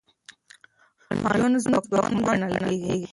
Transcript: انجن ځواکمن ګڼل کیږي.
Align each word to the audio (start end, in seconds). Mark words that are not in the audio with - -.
انجن 1.27 1.53
ځواکمن 1.65 2.17
ګڼل 2.25 2.53
کیږي. 2.63 3.07